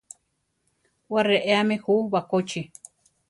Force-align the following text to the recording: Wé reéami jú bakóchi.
Wé 1.11 1.21
reéami 1.31 1.77
jú 1.83 1.95
bakóchi. 2.13 2.61